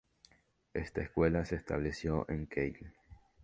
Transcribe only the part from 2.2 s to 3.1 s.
en Kiel.